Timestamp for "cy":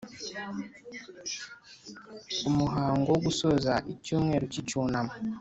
4.53-4.59